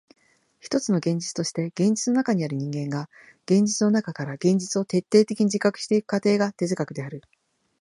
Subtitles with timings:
[0.61, 3.07] ひとつの現実として現実の中にある人間が
[3.45, 7.21] 現実の中から現実を徹底的に自覚してゆく過程が哲学である。